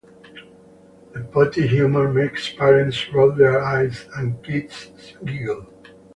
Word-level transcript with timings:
The 1.13 1.23
potty 1.25 1.67
humor 1.67 2.11
makes 2.11 2.51
parents 2.51 3.13
roll 3.13 3.33
their 3.33 3.61
eyes 3.63 4.07
and 4.15 4.43
kids 4.43 4.89
giggle. 5.23 5.67